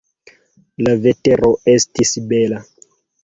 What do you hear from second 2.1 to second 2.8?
bela.